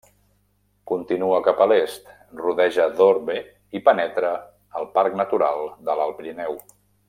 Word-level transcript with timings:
Continua 0.91 1.41
cap 1.47 1.61
a 1.65 1.67
l'est, 1.71 2.07
rodeja 2.39 2.87
Dorve 3.01 3.37
i 3.81 3.83
penetra 3.91 4.33
al 4.81 4.91
Parc 4.99 5.21
Natural 5.23 5.63
de 5.91 6.01
l'Alt 6.01 6.19
Pirineu. 6.23 6.61